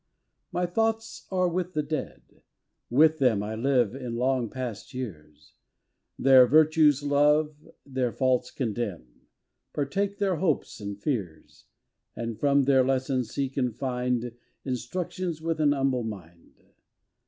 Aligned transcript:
My 0.51 0.65
thoughts 0.65 1.27
are 1.29 1.47
with 1.47 1.73
the 1.73 1.83
Dead, 1.83 2.41
with 2.89 3.19
them 3.19 3.43
I 3.43 3.53
live 3.53 3.93
in 3.93 4.15
long 4.15 4.49
past 4.49 4.95
years, 4.95 5.53
Their 6.17 6.47
virtues 6.47 7.03
love, 7.03 7.55
their 7.85 8.11
faults 8.11 8.49
condemn, 8.49 9.27
Partake 9.73 10.17
their 10.17 10.37
hopes 10.37 10.79
and 10.81 10.99
fears, 10.99 11.65
And 12.15 12.39
from 12.39 12.63
their 12.63 12.83
lessons 12.83 13.29
seek 13.29 13.57
and 13.57 13.75
find 13.75 14.35
Instruction 14.65 15.35
with 15.39 15.59
^n 15.59 15.71
humble 15.71 16.03
mind. 16.03 16.55